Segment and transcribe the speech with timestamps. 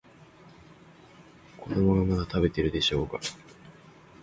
[1.59, 3.19] 子供がまだ食べてるでしょうが。